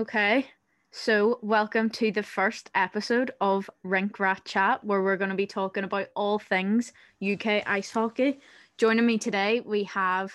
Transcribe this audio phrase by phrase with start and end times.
[0.00, 0.46] Okay,
[0.92, 5.46] so welcome to the first episode of Rink Rat Chat, where we're going to be
[5.46, 8.40] talking about all things UK ice hockey.
[8.78, 10.32] Joining me today, we have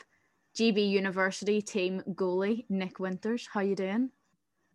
[0.55, 3.49] GB University team goalie Nick Winters.
[3.51, 4.11] How you doing?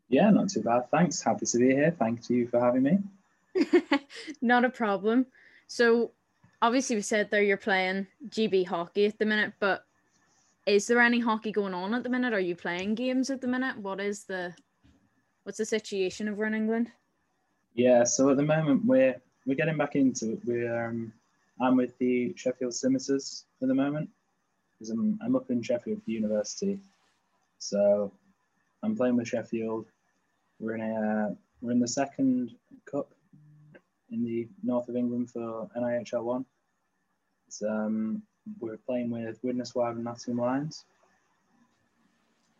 [0.08, 0.90] Yeah, not too bad.
[0.90, 1.22] Thanks.
[1.22, 1.94] Happy to be here.
[1.96, 2.98] Thank you for having me.
[4.42, 5.24] not a problem.
[5.68, 6.10] So,
[6.60, 9.84] obviously, we said there you're playing GB hockey at the minute, but
[10.66, 12.32] is there any hockey going on at the minute?
[12.32, 13.78] Are you playing games at the minute?
[13.78, 14.52] What is the
[15.50, 16.92] what's the situation over in England?
[17.74, 20.38] Yeah, so at the moment we're we're getting back into it.
[20.44, 21.12] We're um,
[21.60, 24.08] I'm with the Sheffield Scimitars at the moment
[24.78, 26.78] because I'm I'm up in Sheffield for university,
[27.58, 28.12] so
[28.84, 29.86] I'm playing with Sheffield.
[30.60, 32.52] We're in a we're in the second
[32.88, 33.12] cup
[34.12, 36.44] in the north of England for NIHL one.
[37.68, 38.22] Um,
[38.60, 40.84] we're playing with Widnes Wild and Nottingham Lions.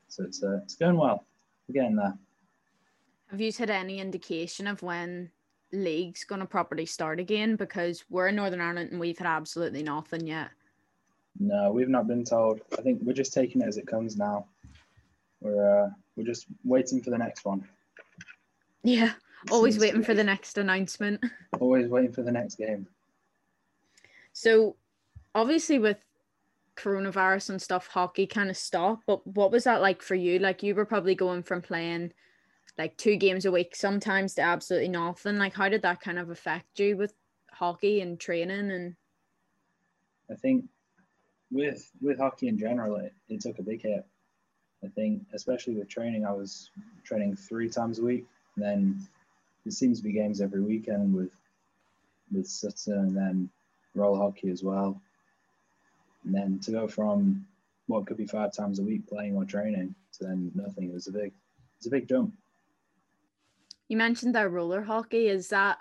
[0.08, 1.24] So it's uh, it's going well.
[1.68, 2.18] We're getting there.
[3.30, 5.30] Have you had any indication of when
[5.72, 7.54] league's going to properly start again?
[7.54, 10.50] Because we're in Northern Ireland and we've had absolutely nothing yet.
[11.38, 12.60] No, we've not been told.
[12.76, 14.46] I think we're just taking it as it comes now.
[15.40, 17.66] We're uh, we're just waiting for the next one.
[18.82, 19.12] Yeah,
[19.50, 21.24] always waiting for the next announcement.
[21.60, 22.86] Always waiting for the next game.
[24.32, 24.76] So,
[25.34, 25.98] obviously, with
[26.76, 29.04] coronavirus and stuff, hockey kind of stopped.
[29.06, 30.38] But what was that like for you?
[30.38, 32.12] Like, you were probably going from playing
[32.80, 35.36] like two games a week sometimes to absolutely nothing.
[35.36, 37.12] Like, how did that kind of affect you with
[37.52, 38.70] hockey and training?
[38.70, 38.96] And
[40.30, 40.64] I think
[41.52, 44.06] with with hockey in general, it, it took a big hit.
[44.82, 46.70] I think, especially with training, I was
[47.04, 48.24] training three times a week.
[48.56, 49.08] And then
[49.66, 51.32] it seems to be games every weekend with
[52.32, 53.50] with Sutton and then
[53.94, 54.98] roll hockey as well.
[56.24, 57.46] And then to go from
[57.88, 61.08] what could be five times a week playing or training to then nothing, it was
[61.08, 61.32] a big
[61.76, 62.32] it's a big jump.
[63.90, 65.26] You mentioned that roller hockey.
[65.26, 65.78] Is that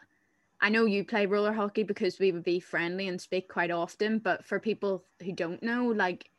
[0.59, 4.17] I know you play roller hockey because we would be friendly and speak quite often,
[4.17, 6.31] but for people who don't know, like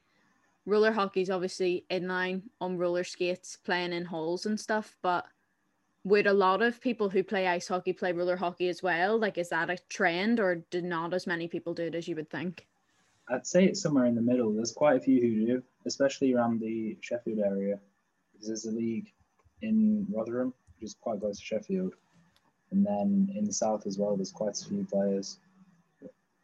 [0.67, 4.97] roller hockey is obviously inline on roller skates, playing in halls and stuff.
[5.01, 5.27] But
[6.03, 9.17] would a lot of people who play ice hockey play roller hockey as well?
[9.17, 12.17] Like, is that a trend, or do not as many people do it as you
[12.17, 12.67] would think?
[13.29, 14.53] I'd say it's somewhere in the middle.
[14.53, 17.79] There's quite a few who do, especially around the Sheffield area,
[18.33, 19.13] because there's a league
[19.63, 21.95] in Rotherham, which is quite close to Sheffield,
[22.71, 24.17] and then in the south as well.
[24.17, 25.39] There's quite a few players.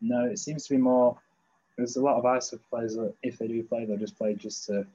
[0.01, 1.17] No, it seems to be more
[1.77, 4.35] there's a lot of ice hockey players that if they do play, they'll just play
[4.35, 4.87] just to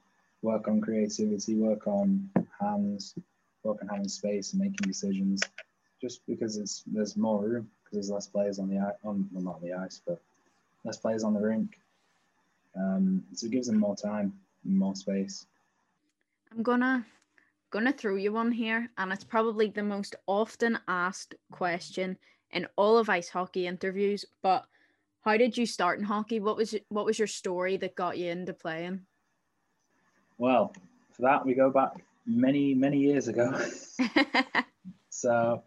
[0.41, 2.29] work on creativity, work on
[2.59, 3.13] hands,
[3.63, 5.41] work on having space and making decisions.
[6.02, 9.56] Just because it's there's more room because there's less players on the on well not
[9.56, 10.19] on the ice, but
[10.84, 11.78] less players on the rink.
[12.75, 15.46] Um, so it gives them more time, more space.
[16.52, 17.06] I'm gonna
[17.72, 22.18] gonna throw you one here, and it's probably the most often asked question
[22.52, 24.66] in all of ice hockey interviews, but
[25.22, 26.40] how did you start in hockey?
[26.40, 29.02] What was what was your story that got you into playing?
[30.38, 30.74] Well,
[31.12, 31.92] for that we go back
[32.26, 33.54] many many years ago.
[35.09, 35.64] so,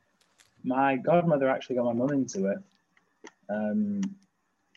[0.63, 2.59] my godmother actually got my mum into it.
[3.49, 4.03] Um,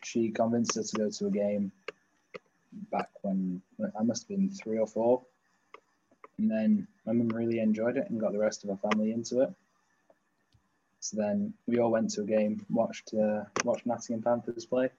[0.04, 1.72] she convinced her to go to a game
[2.92, 3.60] back when
[3.98, 5.22] I must have been three or four,
[6.38, 9.40] and then my mum really enjoyed it and got the rest of her family into
[9.40, 9.52] it.
[11.00, 14.90] So then we all went to a game, watched uh, watched Nottingham Panthers play.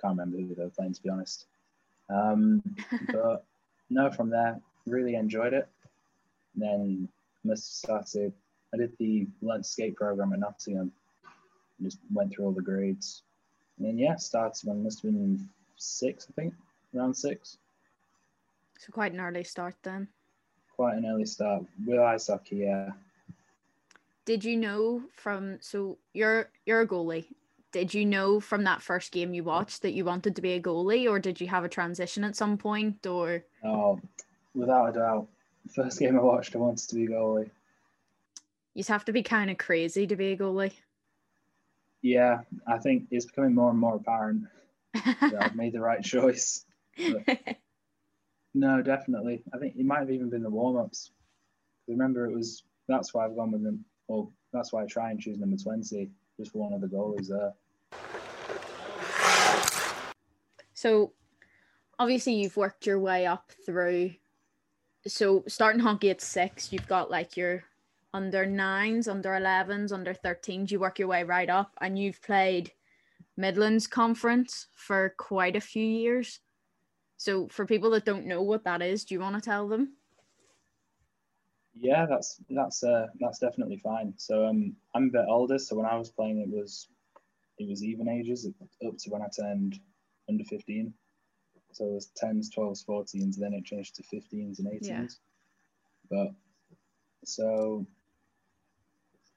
[0.00, 1.46] Can't remember who they were playing to be honest.
[2.08, 2.62] Um,
[3.12, 3.44] but
[3.90, 5.68] no, from there, really enjoyed it.
[6.54, 7.08] And then
[7.44, 8.32] must have started.
[8.72, 10.92] I did the Learn Skate program at Nottingham.
[11.82, 13.22] Just went through all the grades.
[13.78, 16.54] And then yeah, started when must have been six, I think,
[16.94, 17.58] around six.
[18.78, 20.08] So quite an early start then.
[20.76, 21.64] Quite an early start.
[21.86, 22.90] With ice hockey, yeah.
[24.24, 27.26] Did you know from so you're you're a goalie.
[27.72, 30.60] Did you know from that first game you watched that you wanted to be a
[30.60, 33.44] goalie or did you have a transition at some point or?
[33.64, 34.00] Oh
[34.54, 35.28] without a doubt.
[35.74, 37.50] First game i watched i wanted to be a goalie.
[38.74, 40.72] You'd have to be kind of crazy to be a goalie.
[42.02, 44.44] Yeah i think it's becoming more and more apparent
[44.94, 46.64] that i've made the right choice.
[46.96, 47.56] But,
[48.54, 51.10] no definitely i think it might have even been the warm-ups
[51.88, 55.20] remember it was that's why i've gone with them well, that's why I try and
[55.20, 57.54] choose number 20, just for one of the goalies there.
[60.74, 61.12] So,
[61.98, 64.12] obviously, you've worked your way up through.
[65.06, 67.64] So, starting hockey at six, you've got like your
[68.12, 70.70] under nines, under 11s, under 13s.
[70.70, 72.72] You work your way right up, and you've played
[73.36, 76.40] Midlands Conference for quite a few years.
[77.24, 79.94] So, for people that don't know what that is, do you want to tell them?
[81.72, 84.12] Yeah, that's that's uh that's definitely fine.
[84.18, 86.86] So um I'm a bit older, so when I was playing it was
[87.58, 88.46] it was even ages
[88.86, 89.80] up to when I turned
[90.28, 90.92] under 15.
[91.72, 94.82] So it was 10s, 12s, 14s, then it changed to 15s and 18s.
[94.82, 95.06] Yeah.
[96.10, 96.28] But
[97.24, 97.86] so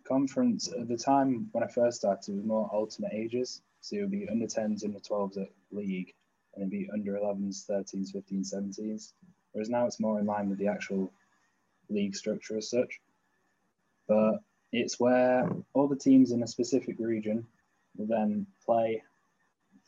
[0.03, 3.61] conference at the time when I first started, it was more alternate ages.
[3.79, 6.13] So it would be under 10s, under 12s at league,
[6.57, 9.13] and it'd be under 11s, 13s, 15s, 17s.
[9.51, 11.11] Whereas now it's more in line with the actual
[11.89, 12.99] league structure as such.
[14.07, 17.45] But it's where all the teams in a specific region
[17.95, 19.03] will then play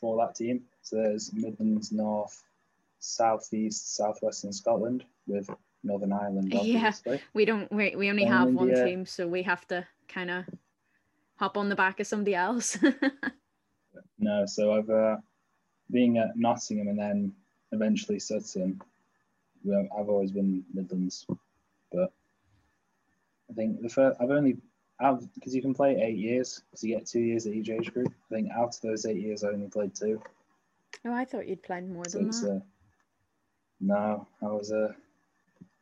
[0.00, 0.62] for that team.
[0.82, 2.42] So there's Midlands, North,
[3.00, 5.50] Southeast, Southwest, Southwestern Scotland with
[5.82, 7.14] Northern Ireland, obviously.
[7.14, 7.70] Yeah, we don't.
[7.72, 10.44] We, we only And have one team, so we have to kind of
[11.36, 12.78] hop on the back of somebody else.
[14.20, 15.16] No, so I've uh,
[15.90, 17.32] being at Nottingham and then
[17.72, 18.80] eventually Sutton.
[19.64, 21.26] well, I've always been Midlands,
[21.92, 22.12] but
[23.50, 24.56] I think the first I've only
[25.34, 28.08] because you can play eight years because you get two years at each age group.
[28.30, 30.20] I think out of those eight years, I only played two.
[31.06, 32.56] oh, I thought you'd played more than that.
[32.56, 32.64] uh,
[33.80, 34.92] no, I was uh,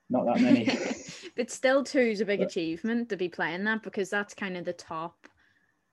[0.08, 0.66] not that many.
[1.36, 4.56] but still, two is a big But- achievement to be playing that because that's kind
[4.56, 5.26] of the top,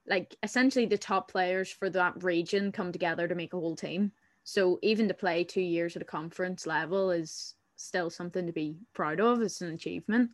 [0.07, 4.11] like essentially the top players for that region come together to make a whole team.
[4.43, 8.77] So even to play two years at a conference level is still something to be
[8.93, 9.41] proud of.
[9.41, 10.29] It's an achievement.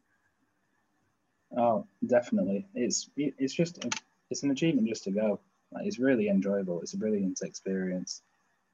[1.58, 2.66] Oh, definitely.
[2.76, 3.90] It's it's just a,
[4.30, 5.40] it's an achievement just to go.
[5.72, 6.82] Like, it's really enjoyable.
[6.82, 8.22] It's a brilliant experience.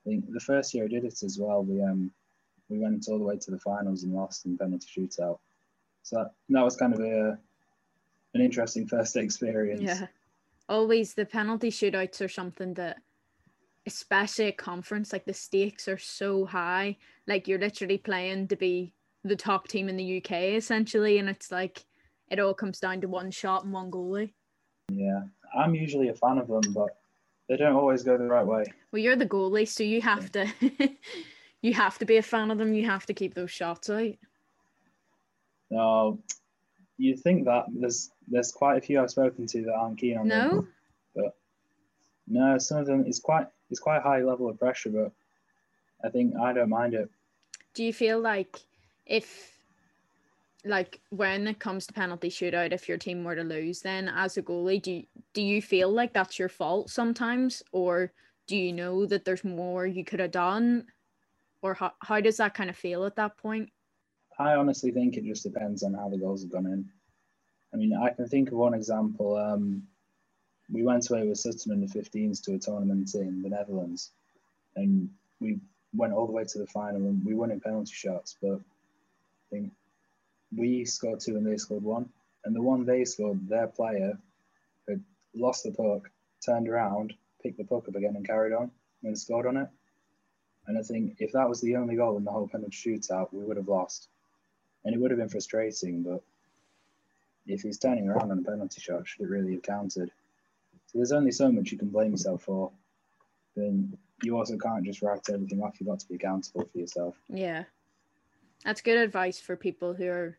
[0.05, 1.63] I think the first year I did it as well.
[1.63, 2.11] We um
[2.69, 5.39] we went all the way to the finals and lost in penalty shootout.
[6.03, 7.37] So that, that was kind of a
[8.33, 9.81] an interesting first experience.
[9.83, 10.07] Yeah.
[10.69, 12.97] Always the penalty shootouts are something that,
[13.85, 16.97] especially at conference, like the stakes are so high.
[17.25, 18.93] Like you're literally playing to be
[19.23, 21.85] the top team in the UK essentially, and it's like
[22.29, 24.33] it all comes down to one shot and one goalie.
[24.89, 25.23] Yeah.
[25.55, 26.97] I'm usually a fan of them, but
[27.47, 28.65] they don't always go the right way.
[28.91, 30.47] Well, you're the goalie, so you have to
[31.61, 32.73] you have to be a fan of them.
[32.73, 34.13] You have to keep those shots out.
[35.69, 36.19] No,
[36.97, 40.27] you think that there's there's quite a few I've spoken to that aren't keen on
[40.27, 40.67] them.
[41.15, 41.31] No,
[42.27, 45.11] No, some of them it's quite it's quite a high level of pressure, but
[46.03, 47.09] I think I don't mind it.
[47.73, 48.59] do you feel like
[49.05, 49.53] if
[50.65, 54.35] like when it comes to penalty shootout if your team were to lose then as
[54.37, 55.03] a goalie do you,
[55.33, 58.11] do you feel like that's your fault sometimes or
[58.47, 60.85] do you know that there's more you could have done
[61.61, 63.69] or how, how does that kind of feel at that point
[64.39, 66.87] I honestly think it just depends on how the goals have gone in.
[67.73, 69.35] I mean, I can think of one example.
[69.35, 69.83] Um,
[70.71, 74.11] we went away with Sutton under 15s to a tournament in the Netherlands,
[74.75, 75.59] and we
[75.93, 78.37] went all the way to the final and we won in penalty shots.
[78.41, 79.71] But I think
[80.55, 82.09] we scored two and they scored one,
[82.45, 84.19] and the one they scored, their player
[84.87, 85.03] had
[85.33, 86.11] lost the puck,
[86.45, 88.69] turned around, picked the puck up again, and carried on
[89.03, 89.69] and scored on it.
[90.67, 93.43] And I think if that was the only goal in the whole penalty shootout, we
[93.43, 94.09] would have lost.
[94.85, 96.21] And it would have been frustrating, but
[97.45, 100.11] if he's turning around on a penalty shot, should it really have counted?
[100.87, 102.71] So there's only so much you can blame yourself for.
[103.55, 105.79] Then you also can't just write everything off.
[105.79, 107.15] You've got to be accountable for yourself.
[107.29, 107.63] yeah
[108.63, 110.37] that's good advice for people who are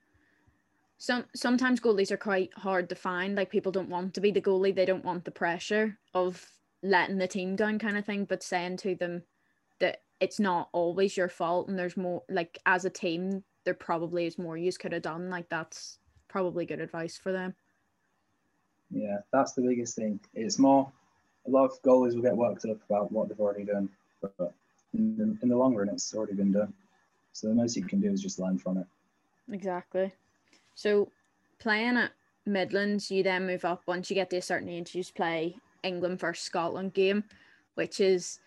[0.98, 4.40] some sometimes goalies are quite hard to find like people don't want to be the
[4.40, 6.44] goalie they don't want the pressure of
[6.82, 9.22] letting the team down kind of thing but saying to them
[9.78, 14.24] that it's not always your fault and there's more like as a team there probably
[14.24, 17.54] is more you could have done like that's probably good advice for them
[18.90, 20.20] Yeah, that's the biggest thing.
[20.34, 20.90] It's more,
[21.46, 23.90] a lot of goalies will get worked up about what they've already done,
[24.22, 24.54] but
[24.94, 26.72] in the, in the long run, it's already been done.
[27.32, 28.86] So the most you can do is just learn from it.
[29.52, 30.12] exactly
[30.74, 31.10] so
[31.58, 32.12] playing at
[32.46, 35.56] midlands you then move up once you get to a certain age you just play
[35.82, 37.24] england versus scotland game
[37.74, 38.40] which is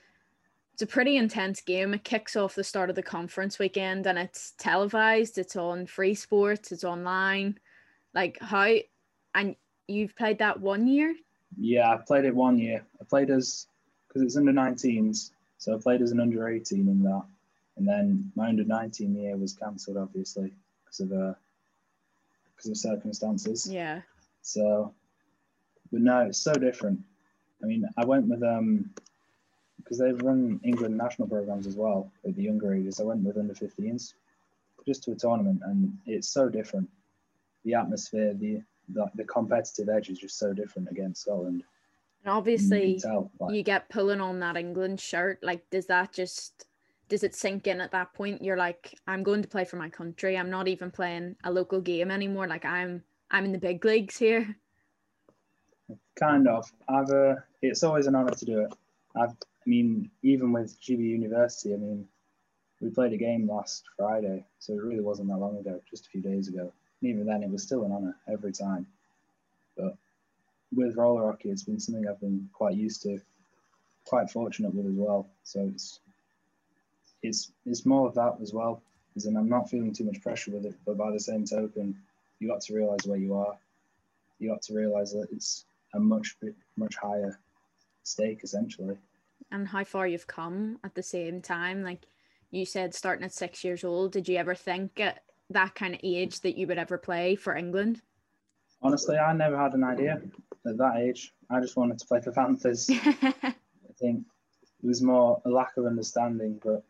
[0.81, 4.17] it's a pretty intense game it kicks off the start of the conference weekend and
[4.17, 7.55] it's televised it's on free sports it's online
[8.15, 8.75] like how
[9.35, 9.55] and
[9.87, 11.13] you've played that one year
[11.57, 12.83] Yeah, I played it one year.
[12.99, 13.67] I played as
[14.07, 17.23] because it's under 19s, so I played as an under 18 in that,
[17.77, 20.51] and then my under 19 year was cancelled obviously
[20.83, 21.33] because of uh
[22.55, 23.67] because of circumstances.
[23.69, 24.01] yeah
[24.41, 24.93] So,
[25.91, 26.99] but no, it's so different.
[27.63, 28.89] I mean, I went with um
[29.91, 33.01] because they've run England national programs as well at the younger ages.
[33.01, 34.13] I went with under 15s
[34.87, 36.89] just to a tournament, and it's so different.
[37.65, 41.47] The atmosphere, the the, the competitive edge is just so different against Scotland.
[41.47, 41.63] and
[42.23, 45.39] And you obviously tell, like, you get pulling on that England shirt.
[45.43, 46.67] Like, does that just
[47.09, 48.41] does it sink in at that point?
[48.41, 50.37] You're like, I'm going to play for my country.
[50.37, 52.47] I'm not even playing a local game anymore.
[52.47, 54.55] Like I'm I'm in the big leagues here.
[56.17, 56.65] Kind of.
[56.87, 58.73] I've uh, it's always an honour to do it.
[59.15, 62.07] I've, I mean, even with GB University, I mean,
[62.81, 66.09] we played a game last Friday, so it really wasn't that long ago, just a
[66.09, 66.71] few days ago.
[67.01, 68.87] And even then, it was still an honour every time.
[69.77, 69.95] But
[70.75, 73.19] with roller hockey, it's been something I've been quite used to,
[74.05, 75.27] quite fortunate with as well.
[75.43, 75.99] So it's
[77.21, 78.81] it's it's more of that as well.
[79.25, 81.95] In, I'm not feeling too much pressure with it, but by the same token,
[82.39, 83.57] you got to realize where you are.
[84.39, 86.35] You got to realize that it's a much
[86.77, 87.37] much higher
[88.03, 88.97] stake essentially.
[89.51, 92.05] And how far you've come at the same time, like
[92.51, 94.11] you said, starting at six years old.
[94.11, 97.55] Did you ever think at that kind of age that you would ever play for
[97.55, 98.01] England?
[98.81, 100.21] Honestly, I never had an idea
[100.65, 101.33] at that age.
[101.49, 102.89] I just wanted to play for Panthers.
[103.13, 103.53] I
[103.99, 104.25] think
[104.83, 106.83] it was more a lack of understanding, but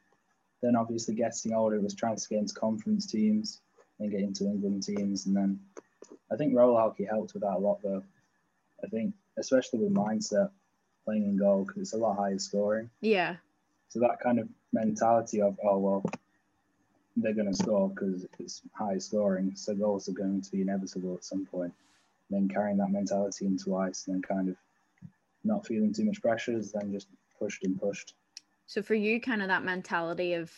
[0.61, 3.61] then obviously getting older it was trying to get into conference teams
[3.99, 5.25] and get into England teams.
[5.25, 5.59] And then
[6.31, 8.03] I think roller hockey helped with that a lot though.
[8.83, 10.49] I think especially with mindset
[11.11, 12.89] playing in goal because it's a lot higher scoring.
[13.01, 13.35] Yeah.
[13.89, 16.03] So that kind of mentality of oh well
[17.17, 21.13] they're going to score because it's high scoring, so goals are going to be inevitable
[21.13, 21.73] at some point.
[22.29, 24.55] And then carrying that mentality into ice, and then kind of
[25.43, 28.13] not feeling too much pressures, then just pushed and pushed.
[28.65, 30.51] So for you, kind of that mentality of,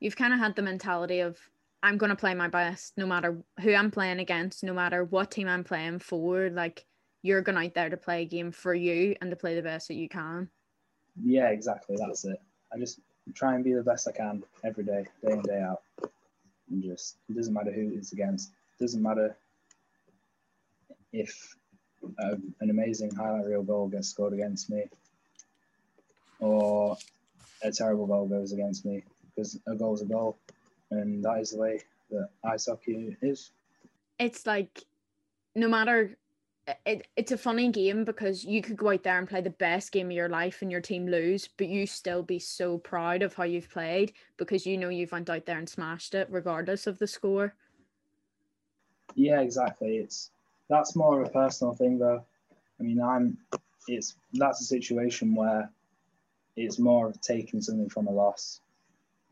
[0.00, 1.38] you've kind of had the mentality of,
[1.82, 5.30] I'm going to play my best no matter who I'm playing against, no matter what
[5.30, 6.50] team I'm playing for.
[6.50, 6.84] Like
[7.24, 9.88] you're going out there to play a game for you and to play the best
[9.88, 10.46] that you can.
[11.24, 11.96] Yeah, exactly.
[11.98, 12.38] That's it.
[12.70, 13.00] I just
[13.34, 15.82] try and be the best I can every day, day in, day out.
[16.70, 18.50] And just, it doesn't matter who it's against.
[18.78, 19.34] It doesn't matter
[21.14, 21.56] if
[22.22, 24.84] uh, an amazing highlight reel goal gets scored against me
[26.40, 26.98] or
[27.62, 29.02] a terrible goal goes against me
[29.34, 30.36] because a goal is a goal,
[30.90, 33.50] and that is the way that ice hockey is.
[34.18, 34.82] It's like
[35.54, 36.18] no matter
[36.86, 39.92] it, it's a funny game because you could go out there and play the best
[39.92, 43.34] game of your life and your team lose, but you still be so proud of
[43.34, 46.98] how you've played because you know you've went out there and smashed it regardless of
[46.98, 47.54] the score.
[49.14, 49.98] Yeah, exactly.
[49.98, 50.30] It's
[50.68, 52.24] that's more of a personal thing though.
[52.80, 53.36] I mean, I'm
[53.86, 55.70] it's that's a situation where
[56.56, 58.60] it's more of taking something from a loss,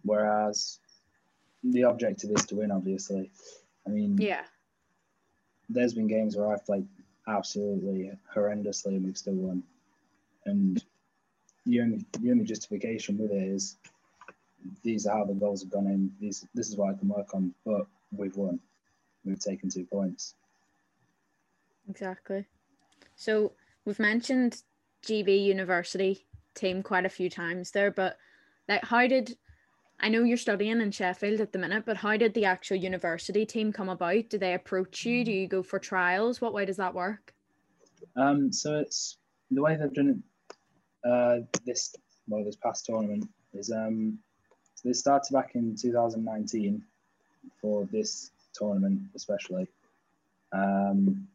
[0.03, 0.79] whereas
[1.65, 2.71] the objective is to win.
[2.71, 3.31] Obviously,
[3.87, 4.43] I mean, yeah.
[5.69, 6.87] There's been games where I've played
[7.29, 9.62] absolutely horrendously and we've still won,
[10.47, 10.85] and
[11.67, 13.76] the only the only justification with it is
[14.83, 16.12] these are how the goals have gone in.
[16.21, 17.87] These this is what I can work on, but
[18.17, 18.61] we've won.
[19.25, 20.35] We've taken two points.
[21.88, 22.47] Exactly.
[23.17, 23.52] So
[23.85, 24.62] we've mentioned
[25.07, 28.19] GB University team quite a few times there, but
[28.69, 29.37] like how did
[30.03, 33.47] I know you're studying in Sheffield at the minute, but how did the actual university
[33.47, 34.29] team come about?
[34.29, 35.25] Do they approach you?
[35.25, 36.41] Do you go for trials?
[36.41, 37.33] What way does that work?
[38.17, 39.19] Um, so it's
[39.51, 40.57] the way they've done it
[41.09, 41.95] uh, this
[42.29, 44.19] well this past tournament is um,
[44.75, 46.83] so they started back in 2019
[47.61, 49.67] for this tournament especially.
[50.53, 51.27] Um,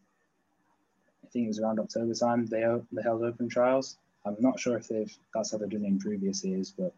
[1.26, 2.46] I think it was around October time.
[2.46, 3.98] They they held open trials,
[4.28, 6.94] I'm not sure if they've that's how they've done it in previous years, but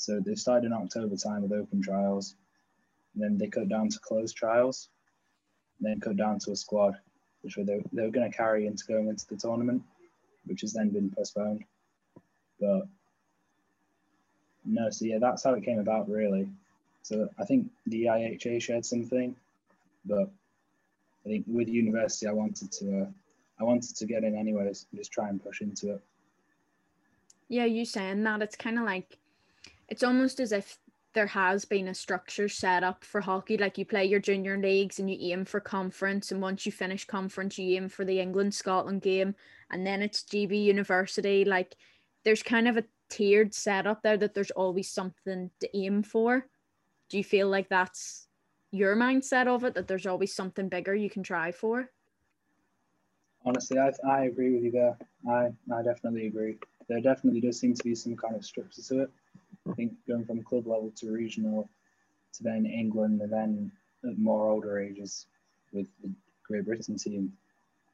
[0.00, 2.34] so they started in October time with open trials,
[3.14, 4.88] then they cut down to closed trials,
[5.78, 6.96] then cut down to a squad,
[7.42, 9.82] which were they, they were going to carry into going into the tournament,
[10.46, 11.64] which has then been postponed.
[12.58, 12.88] But
[14.64, 16.48] no, so yeah, that's how it came about really.
[17.02, 19.36] So I think the IHA shared something,
[20.06, 20.30] but
[21.26, 23.06] I think with university, I wanted to, uh,
[23.60, 26.00] I wanted to get in anyways, and just try and push into it.
[27.50, 29.18] Yeah, you saying that it's kind of like
[29.90, 30.78] it's almost as if
[31.12, 33.58] there has been a structure set up for hockey.
[33.58, 37.04] Like you play your junior leagues and you aim for conference, and once you finish
[37.04, 39.34] conference, you aim for the England Scotland game,
[39.70, 41.44] and then it's GB University.
[41.44, 41.76] Like
[42.24, 46.46] there's kind of a tiered setup there that there's always something to aim for.
[47.08, 48.28] Do you feel like that's
[48.70, 51.90] your mindset of it that there's always something bigger you can try for?
[53.44, 54.96] Honestly, I, I agree with you there.
[55.28, 56.58] I, I definitely agree
[56.90, 59.10] there definitely does seem to be some kind of structure to it.
[59.68, 61.68] I think going from club level to regional
[62.34, 63.72] to then England and then
[64.04, 65.26] at more older ages
[65.72, 66.10] with the
[66.44, 67.32] Great Britain team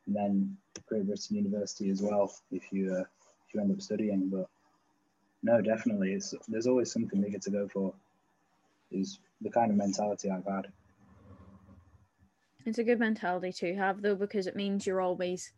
[0.07, 0.57] and then
[0.87, 4.29] Great Britain University as well if you uh, if you end up studying.
[4.29, 4.49] But
[5.43, 7.93] no, definitely, it's there's always something bigger to go for.
[8.93, 10.69] Is the kind of mentality I've had.
[12.65, 15.53] It's a good mentality to have though because it means you're always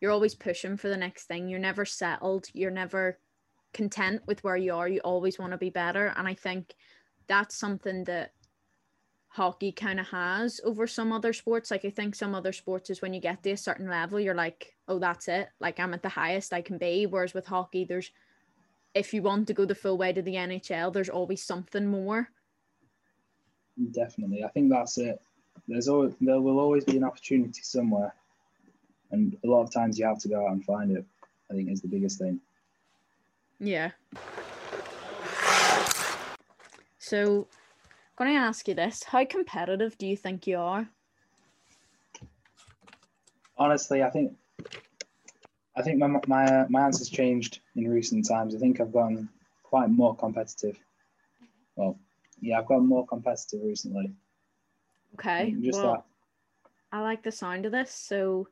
[0.00, 1.48] you're always pushing for the next thing.
[1.48, 2.46] You're never settled.
[2.52, 3.18] You're never
[3.74, 4.88] content with where you are.
[4.88, 6.14] You always want to be better.
[6.16, 6.74] And I think
[7.26, 8.32] that's something that
[9.28, 11.70] hockey kind of has over some other sports.
[11.70, 14.34] Like I think some other sports is when you get to a certain level, you're
[14.34, 15.48] like, oh, that's it.
[15.60, 17.06] Like I'm at the highest I can be.
[17.06, 18.10] Whereas with hockey, there's
[18.94, 22.28] if you want to go the full way to the NHL, there's always something more.
[23.90, 24.44] Definitely.
[24.44, 25.20] I think that's it.
[25.66, 28.14] There's always there will always be an opportunity somewhere.
[29.10, 31.04] And a lot of times you have to go out and find it,
[31.50, 32.40] I think is the biggest thing.
[33.64, 33.92] Yeah.
[36.98, 37.48] So
[38.18, 39.02] I'm going to ask you this.
[39.04, 40.86] How competitive do you think you are?
[43.56, 44.36] Honestly, I think
[45.76, 48.54] I think my my uh, my answer's changed in recent times.
[48.54, 49.28] I think I've gotten
[49.62, 50.78] quite more competitive.
[51.76, 51.98] Well,
[52.40, 54.12] yeah, I've gotten more competitive recently.
[55.14, 55.54] Okay.
[55.60, 56.04] Just well, that.
[56.92, 57.92] I like the sound of this.
[57.92, 58.48] So,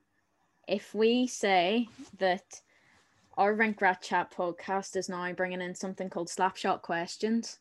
[0.69, 1.89] if we say
[2.19, 2.63] that
[3.35, 7.59] our Rink Rat Chat podcast is now bringing in something called Slapshot Questions,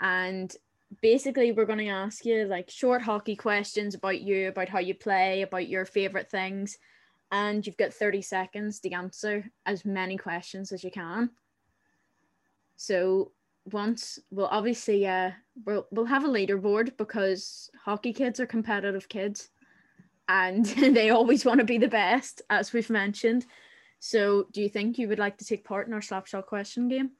[0.00, 0.54] and
[1.00, 4.94] basically we're going to ask you like short hockey questions about you, about how you
[4.94, 6.78] play, about your favorite things
[7.34, 11.30] and you've got 30 seconds to answer as many questions as you can.
[12.76, 13.32] So
[13.72, 15.30] once we'll obviously uh
[15.64, 19.48] we'll we'll have a leaderboard because hockey kids are competitive kids
[20.28, 20.64] and
[20.94, 23.46] they always want to be the best, as we've mentioned.
[24.06, 27.12] So do you think you would like to take part in our slapshot question game?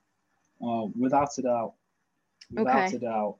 [0.60, 1.72] Oh, without a doubt.
[2.50, 2.96] Without okay.
[2.96, 3.38] a doubt.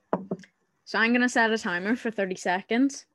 [0.83, 3.05] So I'm gonna set a timer for 30 seconds.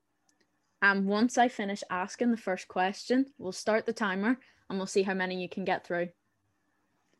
[0.82, 5.02] And once I finish asking the first question, we'll start the timer and we'll see
[5.02, 6.10] how many you can get through.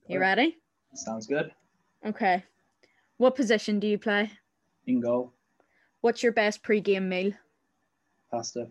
[0.07, 0.59] You ready?
[0.95, 1.51] Sounds good.
[2.07, 2.45] Okay.
[3.17, 4.31] What position do you play?
[4.87, 5.33] In goal.
[6.01, 7.33] What's your best pre-game meal?
[8.31, 8.69] Pasta.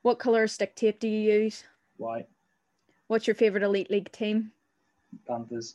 [0.00, 1.64] What colour stick tape do you use?
[1.98, 2.26] White.
[3.10, 4.52] What's your favourite Elite League team?
[5.26, 5.74] Panthers.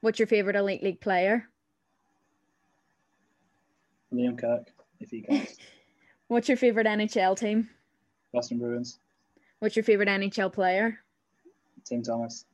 [0.00, 1.48] What's your favourite Elite League player?
[4.12, 5.56] Liam Kirk, if he counts.
[6.26, 7.70] What's your favorite NHL team?
[8.32, 8.98] Boston Bruins.
[9.60, 10.98] What's your favorite NHL player?
[11.84, 12.44] Tim Thomas.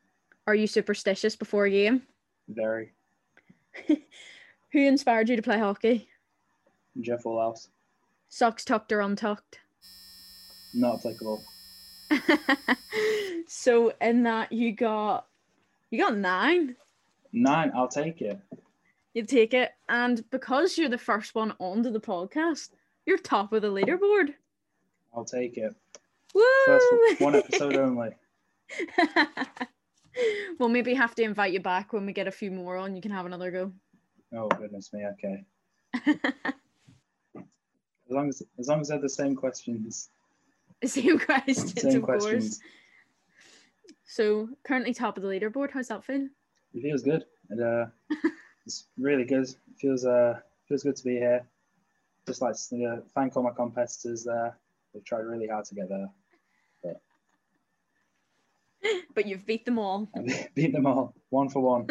[0.47, 2.03] Are you superstitious before a game?
[2.47, 2.92] Very.
[3.87, 3.99] Who
[4.87, 6.11] inspired you to play hockey?
[7.01, 7.68] Jeff Woolhouse.
[8.29, 9.61] Socks tucked or untucked?
[10.75, 11.42] Not applicable.
[13.46, 15.26] so in that you got
[15.90, 16.76] you got nine.
[17.33, 18.38] Nine, I'll take it.
[19.14, 22.70] You take it, and because you're the first one onto the podcast,
[23.07, 24.35] you're top of the leaderboard.
[25.14, 25.74] I'll take it.
[26.35, 26.44] Woo!
[26.66, 28.11] First one episode only.
[30.59, 32.94] we'll maybe have to invite you back when we get a few more on.
[32.94, 33.72] You can have another go.
[34.33, 35.05] Oh goodness me.
[35.07, 35.44] Okay.
[36.07, 37.42] as
[38.09, 40.11] long as as long as they're the same questions.
[40.85, 42.59] Same questions, same of questions.
[42.59, 42.61] course.
[44.11, 45.70] So currently top of the leaderboard.
[45.70, 46.29] How's that feel?
[46.75, 47.25] It feels good.
[47.49, 47.87] And uh,
[48.66, 49.44] it's really good.
[49.44, 51.46] It feels uh feels good to be here
[52.27, 54.57] just like to uh, thank all my competitors there.
[54.92, 56.11] They've tried really hard to get there,
[56.83, 57.01] but
[59.14, 60.09] but you've beat them all.
[60.55, 61.87] beat them all, one for one.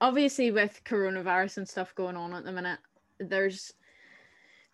[0.00, 2.78] Obviously, with coronavirus and stuff going on at the minute,
[3.18, 3.72] there's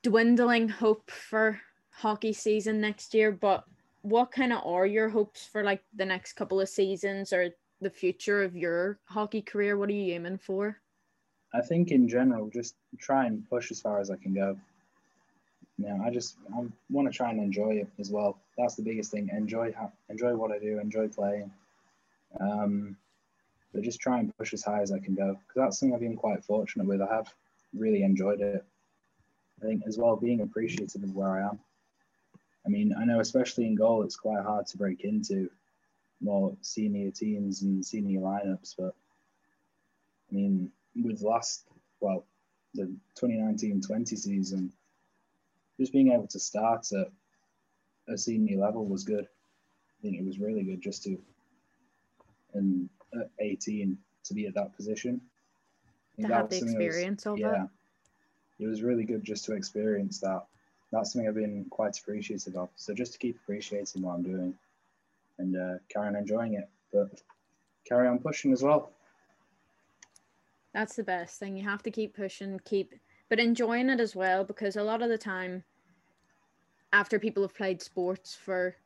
[0.03, 1.61] dwindling hope for
[1.97, 3.33] hockey season next year.
[3.33, 3.65] But
[4.03, 7.91] what kind of are your hopes for like the next couple of seasons or the
[7.91, 9.77] future of your hockey career?
[9.77, 10.81] What are you aiming for?
[11.55, 14.59] I think in general, just try and push as far as I can go.
[15.79, 18.39] Yeah, I just I want to try and enjoy it as well.
[18.59, 19.29] That's the biggest thing.
[19.33, 19.75] Enjoy
[20.09, 20.79] enjoy what I do.
[20.79, 21.51] Enjoy playing.
[22.41, 22.97] Um,
[23.73, 26.01] but just try and push as high as I can go because that's something I've
[26.01, 27.03] been quite fortunate with.
[27.03, 27.33] I have
[27.75, 28.65] really enjoyed it.
[29.63, 31.59] I think as well being appreciative of where I am.
[32.67, 35.49] I mean, I know especially in goal, it's quite hard to break into
[36.21, 38.75] more senior teams and senior lineups.
[38.77, 38.95] But
[40.31, 41.65] I mean, with last,
[42.01, 42.25] well,
[42.75, 44.73] the 2019-20 season,
[45.79, 47.13] just being able to start at
[48.09, 49.25] a senior level was good.
[49.27, 51.19] I think it was really good just to,
[52.55, 55.21] and at 18 to be at that position.
[56.21, 58.65] To have the experience was, of yeah, it.
[58.65, 60.47] It was really good just to experience that.
[60.93, 62.69] That's something I've been quite appreciative of.
[62.77, 64.55] So just to keep appreciating what I'm doing
[65.39, 67.23] and uh, carry on enjoying it, but
[67.87, 68.93] carry on pushing as well.
[70.73, 71.57] That's the best thing.
[71.57, 72.95] You have to keep pushing, keep,
[73.29, 75.65] but enjoying it as well, because a lot of the time,
[76.93, 78.77] after people have played sports for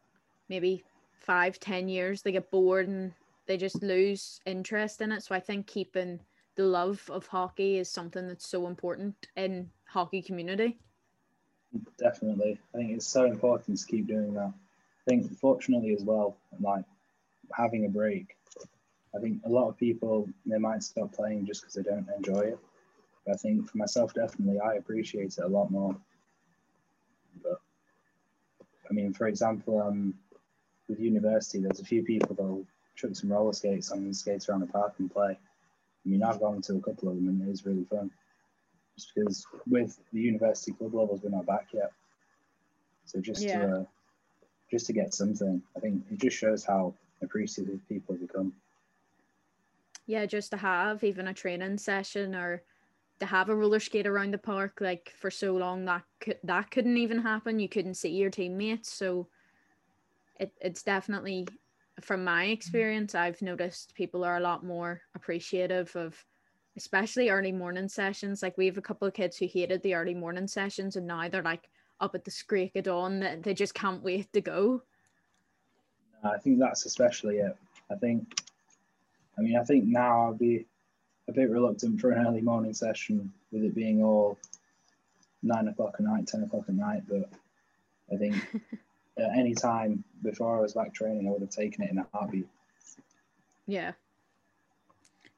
[0.49, 3.13] maybe five, ten years, they get bored and
[3.47, 5.23] they just lose interest in it.
[5.23, 6.21] So I think keeping
[6.57, 10.79] the love of hockey is something that's so important in hockey community.
[11.99, 14.53] Definitely, I think it's so important to keep doing that
[15.07, 16.85] I think fortunately as well, like
[17.57, 18.37] having a break.
[19.15, 22.41] I think a lot of people they might stop playing just because they don't enjoy
[22.41, 22.59] it.
[23.27, 25.97] But I think for myself, definitely, I appreciate it a lot more.
[27.43, 27.61] But
[28.89, 30.15] I mean, for example, um,
[30.89, 34.61] with university, there's a few people that'll chuck some roller skates on and skates around
[34.61, 35.33] the park and play.
[35.33, 38.11] I mean, I've gone to a couple of them and it is really fun.
[39.01, 41.93] Just because with the university club levels, we're not back yet.
[43.07, 43.59] So just yeah.
[43.59, 43.85] to uh,
[44.71, 48.53] just to get something, I think it just shows how appreciative people have become.
[50.07, 52.63] Yeah, just to have even a training session or
[53.19, 56.71] to have a roller skate around the park, like for so long that could, that
[56.71, 57.59] couldn't even happen.
[57.59, 59.29] You couldn't see your teammates, so
[60.39, 61.47] it, it's definitely
[62.01, 66.25] from my experience, I've noticed people are a lot more appreciative of
[66.77, 68.43] especially early morning sessions.
[68.43, 71.29] Like we have a couple of kids who hated the early morning sessions and now
[71.29, 71.69] they're like
[72.01, 74.83] up at the screak of dawn that they just can't wait to go.
[76.23, 77.57] I think that's especially it.
[77.91, 78.43] I think
[79.39, 80.67] I mean I think now I'll be
[81.29, 84.39] a bit reluctant for an early morning session with it being all
[85.43, 87.31] nine o'clock at night, ten o'clock at night, but
[88.13, 88.35] I think
[89.19, 92.07] at any time before I was back training, I would have taken it in a
[92.13, 92.49] heartbeat.
[93.67, 93.93] Yeah.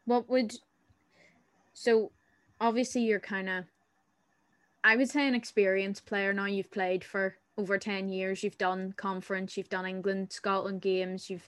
[0.04, 0.52] What would
[1.82, 2.12] so
[2.60, 3.64] obviously you're kind of
[4.84, 6.46] I would say an experienced player now.
[6.46, 8.42] You've played for over 10 years.
[8.42, 11.46] You've done conference, you've done England, Scotland games, you've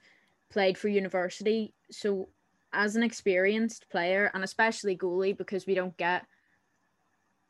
[0.51, 1.75] played for university.
[1.91, 2.29] So
[2.73, 6.27] as an experienced player and especially goalie because we don't get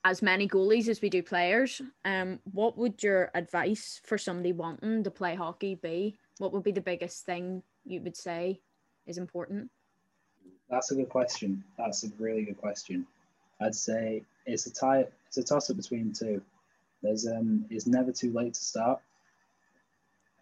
[0.04, 1.80] as many goalies as we do players.
[2.04, 6.18] Um, what would your advice for somebody wanting to play hockey be?
[6.38, 8.60] What would be the biggest thing you would say
[9.06, 9.70] is important?
[10.74, 11.62] That's a good question.
[11.78, 13.06] That's a really good question.
[13.60, 15.06] I'd say it's a tie.
[15.28, 16.42] It's a toss up between two.
[17.00, 19.00] There's um, it's never too late to start,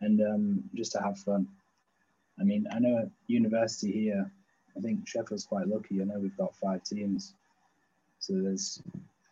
[0.00, 1.46] and um, just to have fun.
[2.40, 4.32] I mean, I know at university here,
[4.74, 6.00] I think Sheffield's quite lucky.
[6.00, 7.34] I know we've got five teams,
[8.18, 8.82] so there's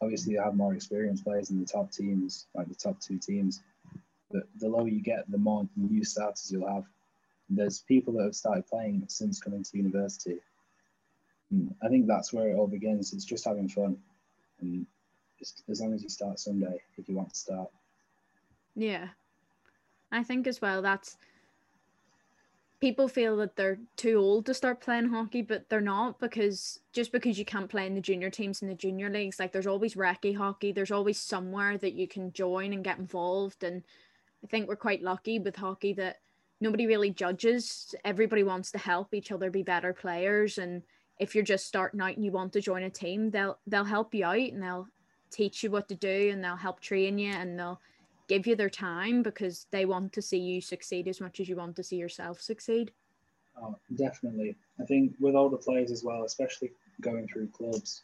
[0.03, 3.63] obviously you have more experienced players in the top teams, like the top two teams.
[4.31, 6.85] But the lower you get, the more new starters you'll have.
[7.49, 10.41] There's people that have started playing since coming to university.
[11.51, 13.13] And I think that's where it all begins.
[13.13, 13.97] It's just having fun,
[14.61, 14.87] and
[15.69, 17.71] as long as you start someday, if you want to start.
[18.77, 19.09] Yeah,
[20.13, 21.17] I think as well that's
[22.81, 27.13] people feel that they're too old to start playing hockey, but they're not because just
[27.13, 29.95] because you can't play in the junior teams in the junior leagues, like there's always
[29.95, 33.63] recce hockey, there's always somewhere that you can join and get involved.
[33.63, 33.83] And
[34.43, 36.21] I think we're quite lucky with hockey that
[36.61, 37.95] nobody really judges.
[38.05, 40.57] Everybody wants to help each other be better players.
[40.57, 40.83] And
[41.21, 44.15] if you're just starting out and you want to join a team, they'll they'll help
[44.15, 44.89] you out and they'll
[45.31, 47.81] teach you what to do and they'll help train you and they'll
[48.27, 51.57] give you their time because they want to see you succeed as much as you
[51.57, 52.91] want to see yourself succeed.
[53.63, 54.57] Oh, definitely.
[54.81, 58.03] I think with older players as well, especially going through clubs,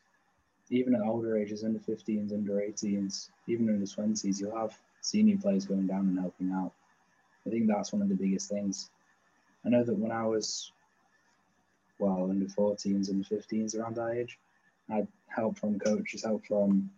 [0.70, 5.64] even at older ages, under 15s, under 18s, even under 20s, you'll have senior players
[5.64, 6.72] going down and helping out.
[7.46, 8.90] I think that's one of the biggest things.
[9.64, 10.72] I know that when I was,
[11.98, 14.38] well, under 14s and 15s, around that age,
[14.90, 16.90] I had help from coaches, help from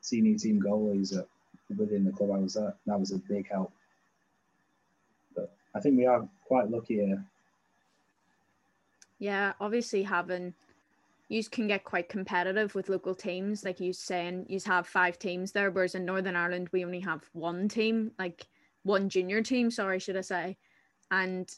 [0.00, 1.26] senior team goalies at
[1.76, 2.76] within the club I was at.
[2.86, 3.72] That was a big help.
[5.34, 7.24] But I think we are quite lucky here.
[9.18, 10.54] Yeah, obviously having
[11.28, 13.64] you can get quite competitive with local teams.
[13.64, 17.22] Like you saying, you have five teams there, whereas in Northern Ireland we only have
[17.32, 18.46] one team, like
[18.84, 19.70] one junior team.
[19.70, 20.56] Sorry, should I say?
[21.10, 21.52] And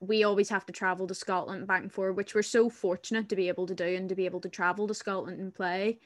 [0.00, 3.36] we always have to travel to Scotland back and forth, which we're so fortunate to
[3.36, 5.98] be able to do and to be able to travel to Scotland and play.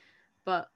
[0.44, 0.68] But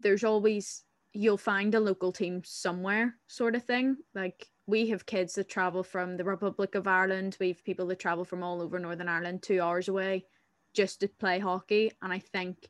[0.00, 3.96] there's always you'll find a local team somewhere sort of thing.
[4.14, 7.36] Like we have kids that travel from the republic of ireland.
[7.38, 10.24] We have people that travel from all over northern ireland two hours away
[10.72, 11.92] just to play hockey.
[12.02, 12.68] And i think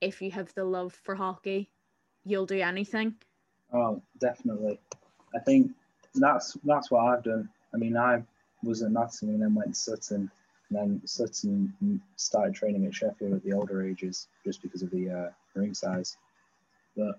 [0.00, 1.70] if you have the love for hockey
[2.24, 3.14] you'll do anything.
[3.72, 4.78] Oh definitely.
[5.34, 5.72] I think
[6.14, 7.48] that's that's what i've done.
[7.74, 8.22] I mean i
[8.62, 10.30] was at nottingham and then went to sutton
[10.68, 15.10] and then sutton started training at sheffield at the older ages just because of the
[15.10, 16.16] uh, rink size
[16.96, 17.18] but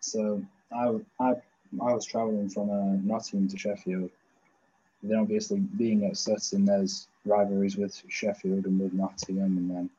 [0.00, 0.42] so
[0.74, 1.30] I, I,
[1.80, 4.10] I was traveling from uh, Nottingham to Sheffield.
[5.02, 9.90] Then obviously being at Sutton, there's rivalries with Sheffield and with Nottingham, and then.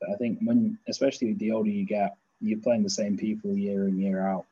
[0.00, 3.88] But I think when, especially the older you get, you're playing the same people year
[3.88, 4.46] in year out,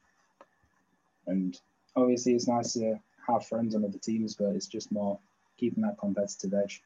[1.27, 1.59] and
[1.97, 5.19] obviously it's nice to have friends on other teams, but it's just more
[5.57, 6.83] keeping that competitive edge.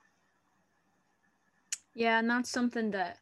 [1.94, 3.18] Yeah, and that's something that,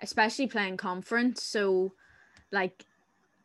[0.00, 1.92] especially playing conference, so
[2.50, 2.84] like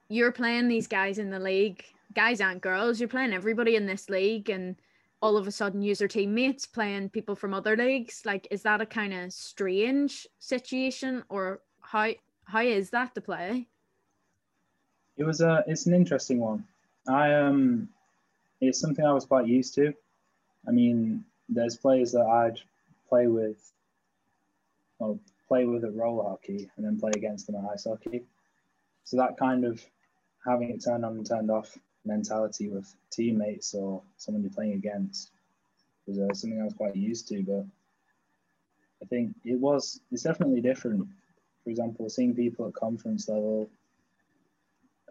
[0.09, 1.83] you're playing these guys in the league
[2.13, 2.99] guys and girls.
[2.99, 4.75] You're playing everybody in this league, and
[5.21, 8.23] all of a sudden, user teammates playing people from other leagues.
[8.25, 12.12] Like, is that a kind of strange situation, or how
[12.45, 13.67] how is that to play?
[15.17, 15.63] It was a.
[15.67, 16.65] It's an interesting one.
[17.07, 17.89] I um,
[18.67, 19.93] it's something I was quite used to.
[20.67, 22.60] I mean, there's players that I'd
[23.10, 23.71] play with,
[24.99, 28.23] well, play with at roller hockey, and then play against them at ice hockey.
[29.04, 29.84] So that kind of
[30.45, 35.32] having it turned on and turned off mentality with teammates or someone you're playing against
[36.06, 37.43] was uh, something I was quite used to.
[37.43, 37.65] But
[39.02, 41.08] I think it was it's definitely different.
[41.63, 43.69] For example, seeing people at conference level,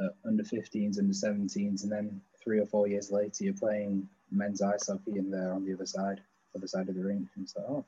[0.00, 4.62] uh, under 15s, under 17s, and then three or four years later, you're playing men's
[4.62, 6.20] ice hockey and they're on the other side,
[6.56, 7.28] other side of the rink.
[7.36, 7.84] And so, oh,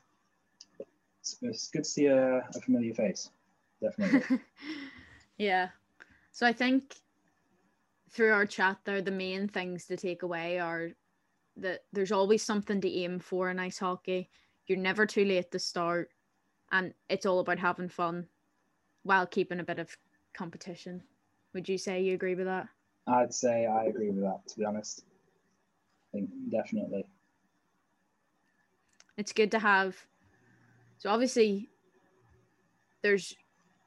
[1.19, 3.29] it's, it's good to see a, a familiar face.
[3.81, 4.39] Definitely.
[5.37, 5.69] yeah.
[6.31, 6.95] So I think
[8.09, 10.91] through our chat there, the main things to take away are
[11.57, 14.29] that there's always something to aim for in ice hockey.
[14.67, 16.09] You're never too late to start,
[16.71, 18.27] and it's all about having fun
[19.03, 19.95] while keeping a bit of
[20.33, 21.03] competition.
[21.55, 22.67] Would you say you agree with that?
[23.07, 25.05] I'd say I agree with that, to be honest.
[26.13, 27.05] I think definitely.
[29.17, 29.95] It's good to have.
[30.97, 31.69] So obviously,
[33.03, 33.33] there's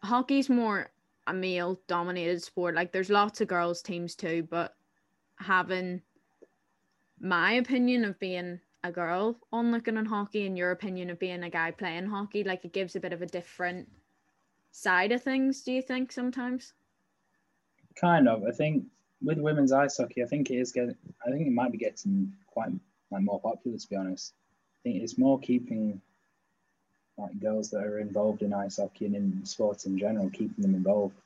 [0.02, 0.90] hockey's more
[1.26, 2.74] a male dominated sport.
[2.74, 4.74] Like there's lots of girls teams too, but
[5.36, 6.00] having
[7.20, 11.42] my opinion of being a girl on looking on hockey and your opinion of being
[11.42, 13.90] a guy playing hockey, like it gives a bit of a different
[14.70, 16.72] side of things, do you think sometimes?
[18.00, 18.44] Kind of.
[18.44, 18.84] I think
[19.22, 22.32] with women's ice hockey, I think it is getting I think it might be getting
[22.46, 22.70] quite
[23.10, 24.32] like more popular to be honest.
[24.34, 26.00] I think it's more keeping
[27.16, 30.76] like girls that are involved in ice hockey and in sports in general, keeping them
[30.76, 31.16] involved.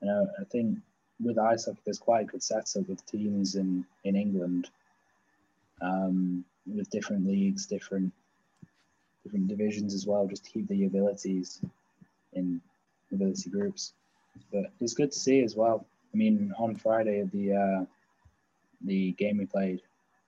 [0.00, 0.78] You know, I think
[1.20, 4.70] with ice hockey, there's quite a good setup with teams in in England,
[5.80, 8.12] um, with different leagues, different
[9.24, 11.60] different divisions as well, just to keep the abilities
[12.34, 12.60] in
[13.12, 13.94] ability groups.
[14.52, 15.86] But it's good to see as well.
[16.12, 17.84] I mean, on Friday the uh,
[18.84, 19.80] the game we played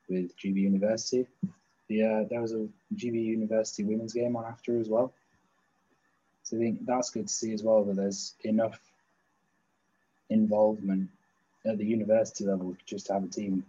[0.09, 1.27] with GB University,
[1.88, 5.12] yeah, there was a GB University women's game on after as well.
[6.43, 8.79] So I think that's good to see as well that there's enough
[10.31, 11.09] involvement
[11.67, 13.64] at the university level just to have a team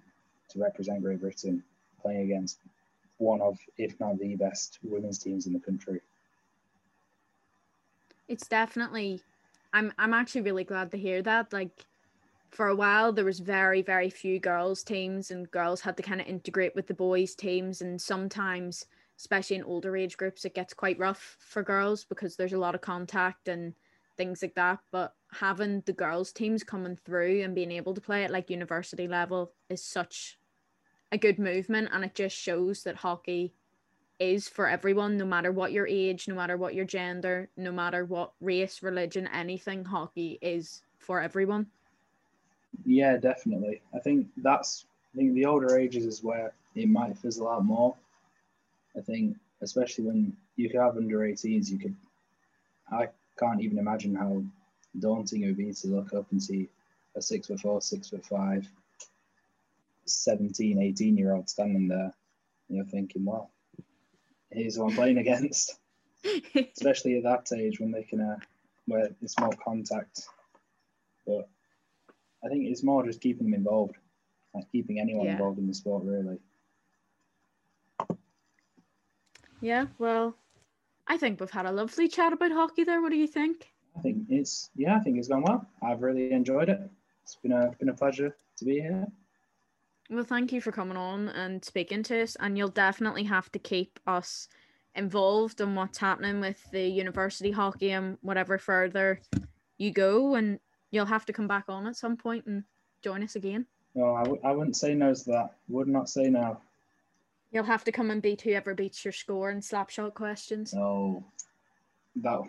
[0.50, 1.63] to represent Great Britain
[2.02, 2.60] playing against
[3.17, 6.02] one of, if not the best women's teams in the country.
[8.28, 9.21] It's definitely
[9.75, 11.51] I'm I'm actually really glad to hear that.
[11.51, 11.85] Like
[12.49, 16.21] for a while there was very very few girls teams and girls had to kind
[16.21, 18.85] of integrate with the boys teams and sometimes
[19.17, 22.73] especially in older age groups it gets quite rough for girls because there's a lot
[22.73, 23.73] of contact and
[24.15, 28.23] things like that but having the girls teams coming through and being able to play
[28.23, 30.38] at like university level is such
[31.11, 33.53] a good movement and it just shows that hockey
[34.19, 38.06] is for everyone no matter what your age no matter what your gender no matter
[38.06, 41.67] what race religion anything hockey is for everyone
[42.84, 43.82] yeah, definitely.
[43.93, 47.95] I think that's I think the older ages is where it might fizzle out more.
[48.97, 51.95] I think especially when you could have under 18s, you could
[52.91, 54.43] I can't even imagine how
[54.99, 56.67] daunting it would be to look up and see
[57.15, 58.67] a six foot four, six foot five,
[60.06, 62.13] 17, 18 year old standing there.
[62.67, 63.49] And you're thinking, well,
[64.51, 65.79] here's who I'm playing against.
[66.55, 68.38] Especially at that age when they can, uh,
[68.88, 70.27] where it's more contact.
[71.25, 71.49] But
[72.43, 73.95] I think it's more just keeping them involved,
[74.53, 75.34] like keeping anyone yeah.
[75.34, 76.39] involved in the sport, really.
[79.62, 80.36] Yeah, well,
[81.08, 83.01] I think we've had a lovely chat about hockey there.
[83.01, 83.71] What do you think?
[83.97, 85.67] I think it's yeah, I think it's gone well.
[85.81, 86.79] I've really enjoyed it.
[87.23, 89.08] It's been a been a pleasure to be here.
[90.10, 92.36] Well, thank you for coming on and speaking to us.
[92.39, 94.48] And you'll definitely have to keep us
[94.94, 99.20] involved in what's happening with the university hockey and whatever further
[99.78, 100.36] you go.
[100.36, 100.60] And
[100.91, 102.63] you'll have to come back on at some point and
[103.04, 103.65] join us again.
[103.96, 105.56] No, I w- I wouldn't say no to that.
[105.70, 106.58] Would not say no.
[107.52, 110.74] You'll have to come and beat whoever beats your score in slapshot questions.
[110.74, 111.24] No,
[112.18, 112.41] that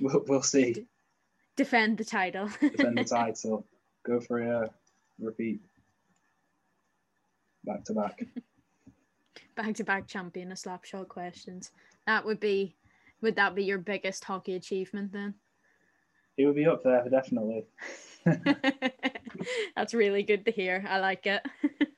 [0.00, 0.86] we'll, we'll see.
[1.56, 2.48] Defend the title.
[2.60, 3.66] Defend the title.
[4.04, 4.70] Go for a
[5.18, 5.60] repeat.
[7.64, 8.22] Back to back.
[9.56, 11.70] back to back champion of slapshot questions.
[12.06, 12.76] That would be.
[13.22, 15.34] Would that be your biggest hockey achievement then?
[16.36, 17.64] He would be up there definitely.
[19.76, 20.84] That's really good to hear.
[20.88, 21.42] I like it.